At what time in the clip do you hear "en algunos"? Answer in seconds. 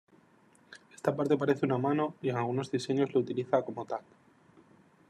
2.29-2.71